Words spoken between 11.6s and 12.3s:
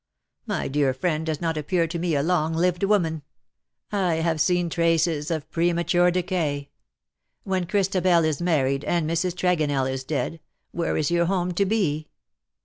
be?